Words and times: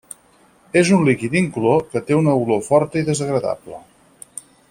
És 0.79 0.89
un 0.95 1.03
líquid 1.09 1.35
incolor 1.41 1.83
que 1.91 2.03
té 2.09 2.17
una 2.21 2.35
olor 2.41 2.65
forta 2.69 3.01
i 3.05 3.07
desagradable. 3.13 3.83